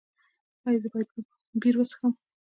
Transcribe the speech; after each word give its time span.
ایا 0.65 0.79
زه 0.83 0.87
باید 0.93 1.09
بیر 1.61 1.75
وڅښم؟ 1.77 2.11